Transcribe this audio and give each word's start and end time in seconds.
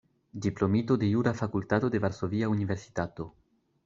Diplomito 0.43 0.95
de 0.97 1.09
Jura 1.11 1.33
Fakultato 1.41 1.91
de 1.91 1.99
Varsovia 2.05 2.49
Universitato. 2.55 3.31